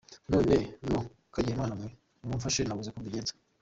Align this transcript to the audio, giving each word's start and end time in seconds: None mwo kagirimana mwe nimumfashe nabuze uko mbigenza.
None 0.31 0.57
mwo 0.85 0.99
kagirimana 1.33 1.73
mwe 1.79 1.89
nimumfashe 2.19 2.61
nabuze 2.63 2.87
uko 2.89 2.99
mbigenza. 3.01 3.33